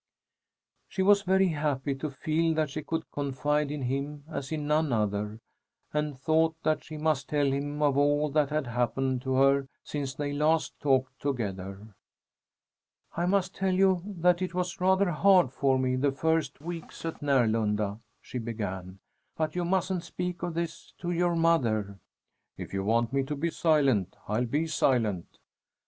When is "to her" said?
9.21-9.67